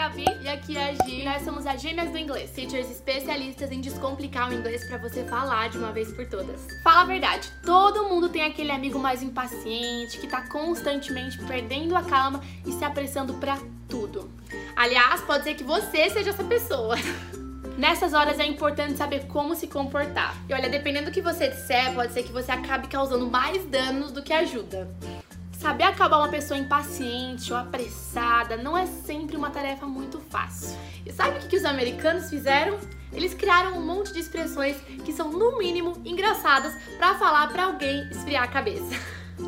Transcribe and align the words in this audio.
é 0.00 0.04
a 0.04 0.08
Bi 0.08 0.24
e 0.40 0.48
aqui 0.48 0.76
é 0.78 0.90
a 0.90 1.04
Gi. 1.04 1.20
E 1.20 1.24
nós 1.24 1.42
somos 1.42 1.66
as 1.66 1.80
Gêmeas 1.80 2.10
do 2.10 2.16
Inglês, 2.16 2.50
teachers 2.52 2.90
especialistas 2.90 3.70
em 3.70 3.80
descomplicar 3.80 4.48
o 4.48 4.54
inglês 4.54 4.86
para 4.86 4.96
você 4.96 5.24
falar 5.24 5.68
de 5.68 5.76
uma 5.76 5.92
vez 5.92 6.10
por 6.12 6.26
todas. 6.26 6.66
Fala 6.82 7.02
a 7.02 7.04
verdade, 7.04 7.52
todo 7.64 8.04
mundo 8.04 8.30
tem 8.30 8.42
aquele 8.42 8.70
amigo 8.70 8.98
mais 8.98 9.22
impaciente 9.22 10.18
que 10.18 10.26
tá 10.26 10.48
constantemente 10.48 11.38
perdendo 11.44 11.94
a 11.94 12.02
calma 12.02 12.40
e 12.66 12.72
se 12.72 12.82
apressando 12.82 13.34
para 13.34 13.58
tudo. 13.88 14.30
Aliás, 14.74 15.20
pode 15.20 15.44
ser 15.44 15.54
que 15.54 15.64
você 15.64 16.08
seja 16.08 16.30
essa 16.30 16.44
pessoa. 16.44 16.96
Nessas 17.76 18.14
horas 18.14 18.38
é 18.38 18.46
importante 18.46 18.96
saber 18.96 19.26
como 19.26 19.54
se 19.54 19.66
comportar. 19.66 20.34
E 20.48 20.54
olha, 20.54 20.68
dependendo 20.68 21.06
do 21.06 21.12
que 21.12 21.20
você 21.20 21.48
disser, 21.48 21.94
pode 21.94 22.12
ser 22.12 22.22
que 22.22 22.32
você 22.32 22.50
acabe 22.50 22.88
causando 22.88 23.26
mais 23.26 23.64
danos 23.66 24.12
do 24.12 24.22
que 24.22 24.32
ajuda. 24.32 24.88
Saber 25.60 25.84
acabar 25.84 26.16
uma 26.16 26.28
pessoa 26.28 26.58
impaciente 26.58 27.52
ou 27.52 27.58
apressada 27.58 28.56
não 28.56 28.78
é 28.78 28.86
sempre 28.86 29.36
uma 29.36 29.50
tarefa 29.50 29.84
muito 29.84 30.18
fácil. 30.18 30.74
E 31.04 31.12
sabe 31.12 31.36
o 31.36 31.48
que, 31.48 31.54
os 31.54 31.66
americanos 31.66 32.30
fizeram? 32.30 32.78
Eles 33.12 33.34
criaram 33.34 33.76
um 33.76 33.84
monte 33.84 34.10
de 34.10 34.20
expressões 34.20 34.78
que 35.04 35.12
são, 35.12 35.30
no 35.30 35.58
mínimo, 35.58 36.00
engraçadas 36.02 36.74
para 36.96 37.14
falar 37.16 37.48
para 37.48 37.64
alguém 37.64 38.08
esfriar 38.08 38.44
a 38.44 38.48
cabeça. 38.48 38.88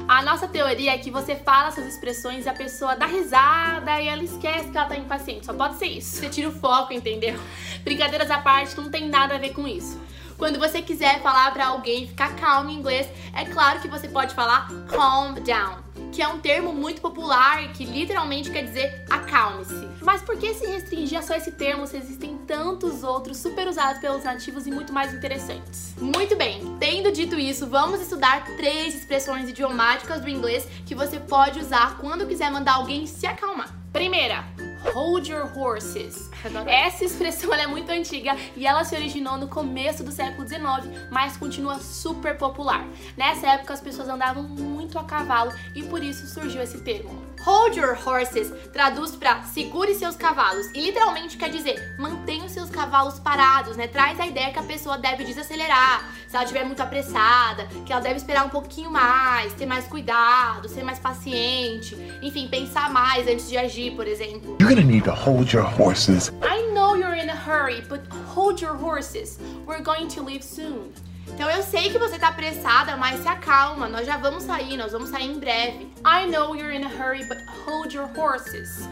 A 0.07 0.21
nossa 0.21 0.47
teoria 0.47 0.93
é 0.93 0.99
que 0.99 1.11
você 1.11 1.35
fala 1.35 1.69
essas 1.69 1.87
expressões 1.87 2.45
e 2.45 2.49
a 2.51 2.53
pessoa 2.53 2.95
dá 2.95 3.07
risada 3.07 3.99
e 3.99 4.09
ela 4.09 4.23
esquece 4.23 4.71
que 4.71 4.77
ela 4.77 4.87
tá 4.87 4.97
impaciente. 4.99 5.47
Só 5.47 5.55
pode 5.55 5.79
ser 5.79 5.87
isso. 5.87 6.19
Você 6.19 6.29
tira 6.29 6.51
o 6.51 6.53
foco, 6.53 6.93
entendeu? 6.93 7.41
Brincadeiras 7.85 8.31
à 8.31 8.37
parte, 8.39 8.77
não 8.77 8.91
tem 8.91 9.09
nada 9.09 9.37
a 9.37 9.39
ver 9.39 9.55
com 9.55 9.67
isso. 9.67 9.99
Quando 10.37 10.59
você 10.59 10.83
quiser 10.83 11.23
falar 11.23 11.51
para 11.53 11.69
alguém 11.69 12.07
ficar 12.07 12.37
calmo 12.37 12.69
em 12.69 12.75
inglês, 12.75 13.09
é 13.35 13.47
claro 13.47 13.81
que 13.81 13.89
você 13.89 14.09
pode 14.09 14.35
falar 14.35 14.69
calm 14.91 15.35
down 15.37 15.92
que 16.13 16.21
é 16.21 16.29
um 16.29 16.39
termo 16.39 16.75
muito 16.75 17.01
popular 17.01 17.73
que 17.73 17.85
literalmente 17.85 18.51
quer 18.51 18.65
dizer 18.65 19.05
acalme-se. 19.09 19.89
Mas 20.03 20.21
por 20.21 20.37
que 20.37 20.53
se 20.53 20.67
restringir 20.67 21.19
a 21.19 21.23
só 21.23 21.35
esse 21.35 21.53
termo 21.53 21.87
se 21.87 21.97
existem 21.97 22.37
tantos 22.47 23.03
outros 23.03 23.39
super 23.39 23.67
usados 23.67 24.01
pelos 24.01 24.23
nativos 24.23 24.67
e 24.67 24.71
muito 24.71 24.93
mais 24.93 25.15
interessantes? 25.15 25.95
Muito 25.99 26.37
bem, 26.37 26.77
tendo 26.79 27.11
dito 27.11 27.39
isso, 27.39 27.67
vamos 27.67 28.01
estudar 28.01 28.45
três 28.57 28.95
expressões 28.95 29.49
idiomáticas 29.49 30.21
do 30.21 30.29
inglês 30.29 30.67
que 30.85 30.95
você 30.95 31.19
pode 31.19 31.59
usar 31.59 31.97
quando 31.99 32.27
quiser 32.27 32.51
mandar 32.51 32.75
alguém 32.75 33.07
se 33.07 33.27
acalmar. 33.27 33.75
Primeira, 33.93 34.45
Hold 34.91 35.29
your 35.29 35.47
horses. 35.57 36.29
Essa 36.67 37.05
expressão 37.05 37.55
é 37.55 37.67
muito 37.67 37.91
antiga 37.91 38.37
e 38.57 38.67
ela 38.67 38.85
se 38.85 38.95
originou 38.95 39.39
no 39.39 39.49
começo 39.49 40.03
do 40.03 40.11
século 40.11 40.47
XIX, 40.47 40.63
mas 41.11 41.37
continua 41.37 41.79
super 41.79 42.37
popular. 42.37 42.87
Nessa 43.17 43.49
época 43.49 43.73
as 43.73 43.81
pessoas 43.81 44.09
andavam 44.09 44.43
muito 44.43 44.99
a 44.99 45.05
cavalo 45.05 45.53
e 45.75 45.83
por 45.83 46.03
isso 46.03 46.27
surgiu 46.27 46.63
esse 46.63 46.81
termo. 46.81 47.32
Hold 47.45 47.77
your 47.77 47.97
horses 47.97 48.53
traduz 48.73 49.17
para 49.17 49.43
segure 49.43 49.93
seus 49.97 50.15
cavalos 50.15 50.69
e 50.75 50.81
literalmente 50.81 51.37
quer 51.37 51.51
dizer 51.51 51.97
mantenha 51.99 52.45
os 52.45 52.53
seus 52.53 52.71
cavalos 52.71 53.19
parados, 53.19 53.77
né? 53.77 53.89
Traz 53.89 54.21
a 54.21 54.27
ideia 54.29 54.53
que 54.53 54.61
a 54.61 54.63
pessoa 54.63 54.97
deve 54.97 55.25
desacelerar, 55.25 56.09
se 56.29 56.37
ela 56.37 56.45
estiver 56.45 56.65
muito 56.65 56.81
apressada, 56.81 57.67
que 57.85 57.93
ela 57.93 58.01
deve 58.01 58.17
esperar 58.17 58.47
um 58.47 58.49
pouquinho 58.49 58.93
mais, 58.93 59.53
ter 59.55 59.67
mais 59.67 59.89
cuidado, 59.89 60.69
ser 60.69 60.85
mais 60.85 61.01
paciente, 61.01 61.97
enfim, 62.23 62.47
pensar 62.47 62.89
mais 62.91 63.27
antes 63.27 63.49
de 63.49 63.59
agir, 63.59 63.97
por 63.97 64.07
exemplo. 64.07 64.57
You're 64.61 64.73
gonna 64.73 64.87
need 64.87 65.05
to 65.05 65.13
hold 65.13 65.53
your 65.53 65.65
horses. 65.65 66.31
I 66.43 66.73
know 66.73 66.95
you're 66.95 67.21
in 67.21 67.29
a 67.29 67.35
hurry, 67.35 67.83
but 67.89 68.03
hold 68.33 68.63
your 68.63 68.77
horses. 68.77 69.41
We're 69.67 69.83
going 69.83 70.07
to 70.09 70.23
leave 70.23 70.45
soon. 70.45 70.93
Então 71.29 71.51
eu 71.51 71.63
sei 71.63 71.91
que 71.91 71.99
você 71.99 72.19
tá 72.19 72.29
apressada, 72.29 72.97
mas 72.97 73.21
se 73.21 73.29
acalma, 73.29 73.89
nós 73.89 74.07
já 74.07 74.17
vamos 74.17 74.45
sair, 74.45 74.77
nós 74.77 74.93
vamos 74.93 75.11
sair 75.11 75.27
em 75.27 75.39
breve. 75.39 75.93
I 76.05 76.27
know 76.27 76.55
you're 76.55 76.75
in 76.75 76.85
a 76.85 76.89
hurry, 76.89 77.25
but 77.25 77.39
hold 77.65 77.95
your 77.95 78.09
horses. 78.17 78.89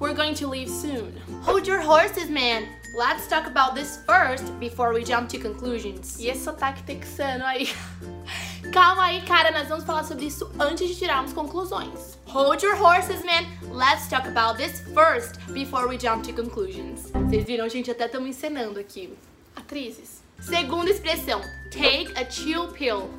We're 0.00 0.14
going 0.14 0.34
to 0.34 0.48
leave 0.48 0.68
soon. 0.68 1.12
Hold 1.44 1.68
your 1.68 1.80
horses, 1.80 2.28
man. 2.28 2.66
Let's 2.96 3.28
talk 3.28 3.46
about 3.46 3.74
this 3.74 3.98
first 4.06 4.44
before 4.58 4.92
we 4.92 5.04
jump 5.04 5.28
to 5.30 5.38
conclusions. 5.38 6.18
E 6.18 6.28
esse 6.28 6.44
sotaque 6.44 6.82
texano 6.84 7.44
aí. 7.44 7.68
Calma 8.72 9.04
aí, 9.04 9.20
cara, 9.22 9.50
nós 9.52 9.68
vamos 9.68 9.84
falar 9.84 10.04
sobre 10.04 10.26
isso 10.26 10.50
antes 10.58 10.88
de 10.88 10.96
tirarmos 10.96 11.32
conclusões. 11.32 12.18
Hold 12.26 12.62
your 12.62 12.76
horses, 12.76 13.24
man. 13.24 13.46
Let's 13.70 14.08
talk 14.08 14.26
about 14.26 14.56
this 14.56 14.80
first 14.94 15.38
before 15.52 15.86
we 15.86 15.96
jump 15.96 16.24
to 16.24 16.32
conclusions. 16.32 17.10
Vocês 17.12 17.44
viram, 17.44 17.68
gente, 17.68 17.90
até 17.90 18.06
estamos 18.06 18.28
encenando 18.28 18.80
aqui. 18.80 19.16
Atrizes. 19.54 20.23
Segunda 20.40 20.90
expressão, 20.90 21.40
take 21.70 22.12
a 22.16 22.28
chill 22.28 22.68
pill. 22.68 23.10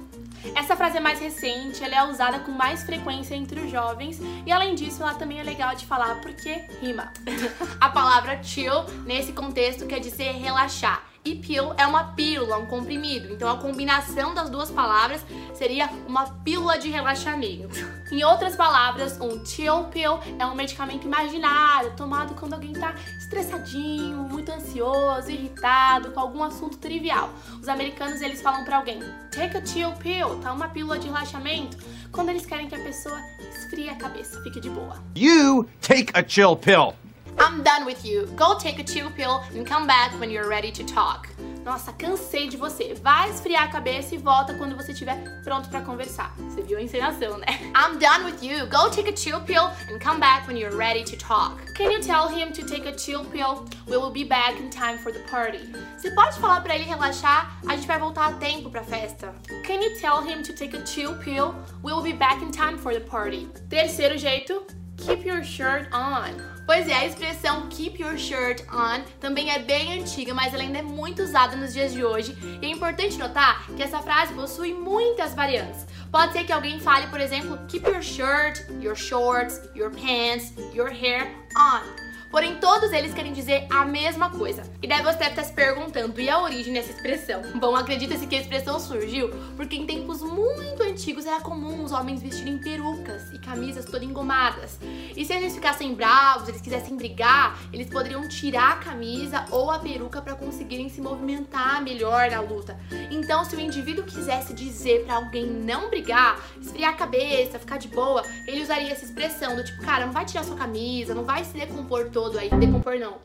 Essa 0.56 0.76
frase 0.76 0.98
é 0.98 1.00
mais 1.00 1.20
recente, 1.20 1.84
ela 1.84 1.96
é 1.96 2.04
usada 2.10 2.40
com 2.40 2.52
mais 2.52 2.84
frequência 2.84 3.34
entre 3.34 3.60
os 3.60 3.72
jovens 3.72 4.20
e 4.46 4.52
além 4.52 4.76
disso 4.76 5.02
ela 5.02 5.16
também 5.16 5.40
é 5.40 5.44
legal 5.44 5.76
de 5.76 5.86
falar 5.86 6.22
porque 6.22 6.64
rima. 6.82 7.12
a 7.82 7.90
palavra 7.90 8.42
chill 8.44 8.84
nesse 9.06 9.34
contexto 9.34 9.88
quer 9.88 10.00
dizer 10.00 10.34
relaxar 10.34 11.15
e 11.26 11.36
pill 11.36 11.74
é 11.76 11.86
uma 11.88 12.14
pílula, 12.14 12.58
um 12.58 12.68
comprimido. 12.68 13.34
Então 13.34 13.50
a 13.50 13.58
combinação 13.58 14.34
das 14.34 14.50
duas 14.50 14.70
palavras 14.70 15.26
seria 15.56 15.90
uma 16.08 16.30
pílula 16.44 16.78
de 16.78 16.90
relaxamento. 16.90 17.76
Em 18.12 18.24
outras 18.24 18.56
palavras, 18.56 19.20
um 19.20 19.44
chill 19.44 19.86
pill 19.86 20.20
é 20.38 20.46
um 20.46 20.54
medicamento 20.54 21.06
imaginário 21.08 21.92
tomado 21.98 22.36
quando 22.36 22.54
alguém 22.54 22.72
tá 22.72 22.94
estressadinho, 23.18 24.18
muito 24.18 24.52
ansioso, 24.52 25.32
irritado 25.32 26.12
com 26.12 26.20
algum 26.20 26.44
assunto 26.44 26.78
trivial. 26.78 27.32
Os 27.60 27.68
americanos 27.68 28.22
eles 28.22 28.44
falam 28.44 28.64
para 28.64 28.78
alguém: 28.78 29.00
"Take 29.32 29.58
a 29.58 29.66
chill 29.66 29.92
pill", 29.94 30.40
tá 30.40 30.54
uma 30.54 30.70
pílula 30.70 31.00
de 31.00 31.08
relaxamento, 31.08 31.78
quando 32.12 32.30
eles 32.30 32.46
querem 32.46 32.70
que 32.70 32.76
a 32.76 32.84
pessoa 32.84 33.20
esfrie 33.50 33.90
a 33.90 33.96
cabeça, 33.96 34.40
fique 34.44 34.60
de 34.60 34.70
boa. 34.70 35.04
You 35.16 35.68
take 35.82 36.12
a 36.14 36.24
chill 36.24 36.56
pill. 36.56 36.94
I'm 37.38 37.64
done 37.64 37.86
with 37.86 38.06
you. 38.06 38.28
Go 38.36 38.58
take 38.58 38.80
a 38.80 38.84
chill 38.84 39.12
pill 39.12 39.44
and 39.54 39.66
come 39.66 39.86
back 39.86 40.12
when 40.20 40.30
you're 40.30 40.48
ready 40.48 40.72
to 40.72 40.84
talk. 40.84 41.28
Nossa, 41.66 41.92
cansei 41.94 42.48
de 42.48 42.58
você. 42.58 42.94
Vai 43.02 43.30
esfriar 43.30 43.64
a 43.64 43.68
cabeça 43.68 44.14
e 44.14 44.18
volta 44.20 44.54
quando 44.54 44.76
você 44.76 44.92
estiver 44.92 45.18
pronto 45.44 45.68
para 45.68 45.82
conversar. 45.82 46.34
Você 46.38 46.62
viu 46.62 46.78
a 46.78 46.82
encenação, 46.82 47.40
né? 47.40 47.48
I'm 47.76 47.98
done 47.98 48.24
with 48.24 48.44
you. 48.44 48.68
Go 48.68 48.90
take 48.90 49.10
a 49.10 49.16
chill 49.16 49.42
pill 49.42 49.72
and 49.92 50.00
come 50.00 50.20
back 50.20 50.48
when 50.48 50.58
you're 50.58 50.78
ready 50.78 51.04
to 51.04 51.18
talk. 51.18 51.74
Can 51.76 51.92
you 51.92 52.00
tell 52.00 52.28
him 52.28 52.54
to 52.54 52.64
take 52.66 52.88
a 52.88 52.96
chill 52.98 53.26
pill? 53.26 53.66
We 53.88 53.98
will 53.98 54.12
be 54.12 54.24
back 54.24 54.60
in 54.60 54.70
time 54.70 55.00
for 55.00 55.12
the 55.12 55.24
party. 55.30 55.74
Você 55.98 56.12
pode 56.12 56.38
falar 56.38 56.62
para 56.62 56.76
ele 56.76 56.84
relaxar? 56.84 57.60
A 57.68 57.76
gente 57.76 57.88
vai 57.88 57.98
voltar 57.98 58.28
a 58.28 58.34
tempo 58.34 58.70
para 58.70 58.84
festa. 58.84 59.34
Can 59.66 59.82
you 59.82 60.00
tell 60.00 60.22
him 60.22 60.44
to 60.44 60.54
take 60.54 60.78
a 60.78 60.86
chill 60.86 61.16
pill? 61.18 61.56
We 61.84 61.92
will 61.92 62.04
be 62.04 62.14
back 62.14 62.44
in 62.44 62.52
time 62.52 62.78
for 62.78 62.94
the 62.94 63.02
party. 63.02 63.48
Terceiro 63.70 64.18
jeito, 64.18 64.68
keep 64.98 65.26
your 65.26 65.44
shirt 65.44 65.90
on. 65.92 66.55
Pois 66.66 66.88
é, 66.88 66.96
a 66.96 67.06
expressão 67.06 67.68
keep 67.70 68.02
your 68.02 68.18
shirt 68.18 68.64
on 68.74 69.04
também 69.20 69.52
é 69.52 69.60
bem 69.60 70.00
antiga, 70.00 70.34
mas 70.34 70.54
ela 70.54 70.64
ainda 70.64 70.80
é 70.80 70.82
muito 70.82 71.22
usada 71.22 71.56
nos 71.56 71.74
dias 71.74 71.94
de 71.94 72.04
hoje. 72.04 72.36
E 72.62 72.66
é 72.66 72.70
importante 72.70 73.18
notar 73.18 73.68
que 73.76 73.84
essa 73.84 74.00
frase 74.00 74.34
possui 74.34 74.74
muitas 74.74 75.36
variantes. 75.36 75.86
Pode 76.12 76.34
ser 76.34 76.44
que 76.44 76.52
alguém 76.52 76.80
fale, 76.80 77.08
por 77.08 77.20
exemplo, 77.20 77.60
keep 77.68 77.88
your 77.88 78.02
shirt, 78.02 78.66
your 78.82 78.96
shorts, 78.96 79.62
your 79.76 79.92
pants, 79.92 80.54
your 80.74 80.90
hair 80.90 81.32
on. 81.56 82.15
Porém, 82.36 82.58
todos 82.58 82.92
eles 82.92 83.14
querem 83.14 83.32
dizer 83.32 83.66
a 83.70 83.86
mesma 83.86 84.30
coisa. 84.30 84.64
E 84.84 84.88
daí 84.88 85.02
você 85.02 85.18
deve 85.20 85.30
estar 85.30 85.44
se 85.46 85.54
perguntando, 85.54 86.20
e 86.20 86.30
a 86.30 86.42
origem 86.42 86.74
dessa 86.74 86.92
expressão? 86.92 87.42
Bom, 87.56 87.74
acredita-se 87.78 88.28
que 88.28 88.36
a 88.36 88.42
expressão 88.42 88.78
surgiu 88.78 89.30
porque 89.56 89.78
em 89.78 89.86
tempos 89.86 90.22
muito 90.22 90.84
antigos 90.84 91.26
era 91.26 91.40
comum 91.40 91.82
os 91.82 91.94
homens 91.94 92.22
vestirem 92.22 92.58
perucas 92.58 93.32
e 93.32 93.40
camisas 93.40 93.86
todas 93.86 94.04
engomadas. 94.04 94.78
E 95.16 95.24
se 95.24 95.32
eles 95.32 95.56
ficassem 95.56 95.96
bravos, 95.96 96.50
eles 96.50 96.60
quisessem 96.60 96.98
brigar, 96.98 97.58
eles 97.72 97.90
poderiam 97.90 98.28
tirar 98.28 98.74
a 98.74 98.76
camisa 98.84 99.46
ou 99.50 99.72
a 99.72 99.80
peruca 99.80 100.22
para 100.22 100.36
conseguirem 100.36 100.90
se 100.90 101.00
movimentar 101.00 101.82
melhor 101.82 102.30
na 102.30 102.42
luta. 102.42 102.78
Então, 103.10 103.46
se 103.46 103.56
o 103.56 103.62
indivíduo 103.62 104.04
quisesse 104.04 104.54
dizer 104.54 105.06
para 105.06 105.16
alguém 105.16 105.46
não 105.46 105.90
brigar, 105.90 106.38
esfriar 106.62 106.96
a 106.96 106.98
cabeça, 106.98 107.58
ficar 107.58 107.78
de 107.78 107.88
boa, 107.88 108.26
ele 108.46 108.62
usaria 108.62 108.92
essa 108.92 109.06
expressão 109.06 109.56
do 109.56 109.64
tipo, 109.64 109.82
cara, 109.82 110.06
não 110.06 110.12
vai 110.12 110.26
tirar 110.26 110.44
sua 110.44 110.58
camisa, 110.58 111.16
não 111.16 111.24
vai 111.24 111.46
se 111.46 111.54
decompor 111.54 112.10
todo 112.10 112.25
aí. 112.34 112.50
Decompor 112.50 112.98
não. 112.98 113.18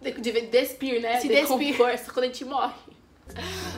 De, 0.00 0.12
de, 0.12 0.40
despir, 0.42 1.00
né? 1.00 1.20
Se 1.20 1.28
decompor, 1.28 1.90
despir. 1.90 2.12
quando 2.14 2.24
a 2.24 2.28
gente 2.28 2.44
morre. 2.44 2.74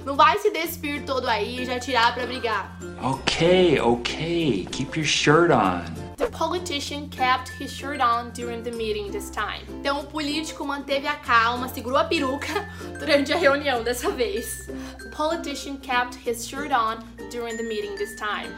Não 0.04 0.14
vai 0.14 0.38
se 0.38 0.50
despir 0.50 1.04
todo 1.04 1.26
aí 1.26 1.62
e 1.62 1.64
já 1.64 1.78
tirar 1.78 2.14
pra 2.14 2.26
brigar. 2.26 2.78
Ok, 3.02 3.80
ok. 3.80 4.68
Keep 4.70 4.98
your 4.98 5.06
shirt 5.06 5.50
on. 5.50 6.08
The 6.16 6.26
politician 6.26 7.08
kept 7.10 7.48
his 7.60 7.72
shirt 7.72 8.00
on 8.00 8.30
during 8.32 8.62
the 8.62 8.72
meeting 8.72 9.10
this 9.10 9.30
time. 9.30 9.62
Então 9.80 10.00
o 10.00 10.06
político 10.06 10.64
manteve 10.66 11.06
a 11.06 11.14
calma, 11.14 11.68
segurou 11.68 11.98
a 11.98 12.04
peruca 12.04 12.68
durante 12.98 13.32
a 13.32 13.36
reunião 13.36 13.84
dessa 13.84 14.10
vez. 14.10 14.66
The 14.98 15.10
politician 15.16 15.76
kept 15.78 16.16
his 16.28 16.46
shirt 16.46 16.72
on 16.72 16.98
during 17.30 17.56
the 17.56 17.62
meeting 17.62 17.94
this 17.96 18.16
time. 18.16 18.52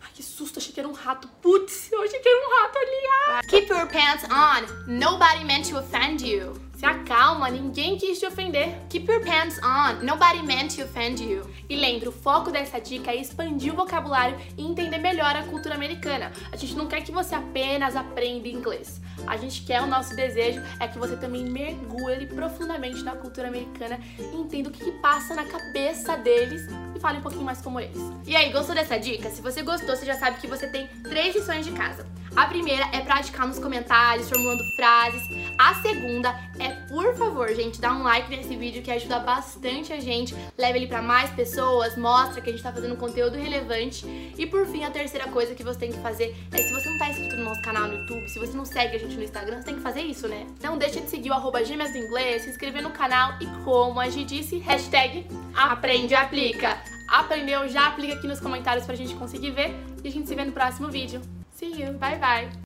Ai, 0.00 0.10
que 0.14 0.22
susto, 0.22 0.58
achei 0.58 0.72
que 0.72 0.78
era 0.78 0.88
um 0.88 0.92
rato. 0.92 1.28
Putz, 1.42 1.90
eu 1.90 2.02
achei 2.02 2.20
que 2.20 2.28
era 2.28 2.46
um 2.46 2.62
rato 2.62 2.78
ali. 2.78 3.06
Ah. 3.28 3.40
Keep 3.50 3.68
your 3.68 3.84
pants 3.86 4.24
on. 4.30 4.64
Nobody 4.86 5.42
meant 5.42 5.64
to 5.70 5.78
offend 5.78 6.20
you. 6.20 6.54
Se 6.76 6.86
acalma, 6.86 7.50
ninguém 7.50 7.98
quis 7.98 8.20
te 8.20 8.24
ofender. 8.24 8.78
Keep 8.88 9.10
your 9.10 9.24
pants 9.24 9.58
on, 9.58 10.06
nobody 10.06 10.40
meant 10.40 10.76
to 10.76 10.84
offend 10.84 11.20
you. 11.20 11.42
E 11.68 11.74
lembre, 11.74 12.08
o 12.08 12.12
foco 12.12 12.52
dessa 12.52 12.80
dica 12.80 13.10
é 13.10 13.16
expandir 13.16 13.72
o 13.72 13.76
vocabulário 13.76 14.38
e 14.56 14.64
entender 14.64 14.98
melhor 14.98 15.34
a 15.34 15.42
cultura 15.42 15.74
americana. 15.74 16.30
A 16.52 16.56
gente 16.56 16.76
não 16.76 16.86
quer 16.86 17.02
que 17.02 17.10
você 17.10 17.34
apenas 17.34 17.96
aprenda 17.96 18.46
inglês. 18.46 19.00
A 19.26 19.36
gente 19.36 19.62
quer, 19.62 19.82
o 19.82 19.86
nosso 19.88 20.14
desejo 20.14 20.62
é 20.78 20.86
que 20.86 20.96
você 20.96 21.16
também 21.16 21.44
mergulhe 21.44 22.26
profundamente 22.26 23.02
na 23.02 23.16
cultura 23.16 23.48
americana 23.48 23.98
e 24.16 24.36
entenda 24.36 24.68
o 24.68 24.72
que, 24.72 24.84
que 24.84 24.92
passa 25.02 25.34
na 25.34 25.44
cabeça 25.44 26.16
deles 26.16 26.62
e 26.94 27.00
fale 27.00 27.18
um 27.18 27.22
pouquinho 27.22 27.44
mais 27.44 27.60
como 27.60 27.80
eles. 27.80 28.00
E 28.24 28.36
aí, 28.36 28.52
gostou 28.52 28.76
dessa 28.76 28.96
dica? 28.96 29.28
Se 29.28 29.42
você 29.42 29.60
gostou, 29.60 29.96
você 29.96 30.06
já 30.06 30.14
sabe 30.14 30.40
que 30.40 30.46
você 30.46 30.68
tem 30.68 30.86
três 31.02 31.34
lições 31.34 31.66
de 31.66 31.72
casa. 31.72 32.06
A 32.36 32.46
primeira 32.46 32.88
é 32.92 33.00
praticar 33.00 33.46
nos 33.46 33.58
comentários, 33.58 34.28
formulando 34.28 34.62
frases. 34.76 35.22
A 35.58 35.74
segunda 35.74 36.34
é, 36.58 36.68
por 36.88 37.14
favor, 37.14 37.48
gente, 37.54 37.80
dá 37.80 37.92
um 37.92 38.02
like 38.02 38.30
nesse 38.30 38.56
vídeo 38.56 38.82
que 38.82 38.90
ajuda 38.90 39.18
bastante 39.18 39.92
a 39.92 40.00
gente. 40.00 40.34
Leve 40.56 40.78
ele 40.78 40.86
para 40.86 41.02
mais 41.02 41.30
pessoas, 41.30 41.96
mostra 41.96 42.40
que 42.40 42.48
a 42.48 42.52
gente 42.52 42.62
tá 42.62 42.72
fazendo 42.72 42.96
conteúdo 42.96 43.36
relevante. 43.36 44.06
E 44.38 44.46
por 44.46 44.66
fim, 44.66 44.84
a 44.84 44.90
terceira 44.90 45.26
coisa 45.28 45.54
que 45.54 45.64
você 45.64 45.78
tem 45.78 45.92
que 45.92 45.98
fazer 45.98 46.36
é 46.52 46.58
se 46.58 46.72
você 46.72 46.88
não 46.88 46.98
tá 46.98 47.08
inscrito 47.08 47.36
no 47.36 47.44
nosso 47.44 47.62
canal 47.62 47.88
no 47.88 47.94
YouTube, 47.94 48.28
se 48.28 48.38
você 48.38 48.56
não 48.56 48.64
segue 48.64 48.96
a 48.96 48.98
gente 48.98 49.16
no 49.16 49.22
Instagram, 49.22 49.58
você 49.58 49.64
tem 49.64 49.74
que 49.74 49.82
fazer 49.82 50.02
isso, 50.02 50.28
né? 50.28 50.46
Não 50.62 50.78
deixa 50.78 51.00
de 51.00 51.10
seguir 51.10 51.30
o 51.30 51.34
arroba 51.34 51.64
gêmeas 51.64 51.92
do 51.92 51.98
inglês, 51.98 52.42
se 52.42 52.50
inscrever 52.50 52.82
no 52.82 52.90
canal 52.90 53.34
e 53.40 53.46
como 53.64 53.98
a 53.98 54.08
gente 54.08 54.20
disse, 54.36 54.58
hashtag 54.58 55.26
aprende 55.54 56.14
aplica. 56.14 56.78
Aprendeu? 57.08 57.68
Já 57.68 57.88
aplica 57.88 58.14
aqui 58.14 58.28
nos 58.28 58.38
comentários 58.38 58.86
pra 58.86 58.94
gente 58.94 59.14
conseguir 59.14 59.50
ver 59.50 59.74
e 60.04 60.08
a 60.08 60.10
gente 60.10 60.28
se 60.28 60.34
vê 60.34 60.44
no 60.44 60.52
próximo 60.52 60.88
vídeo. 60.88 61.20
See 61.60 61.78
you, 61.78 61.92
bye 61.92 62.16
bye! 62.16 62.50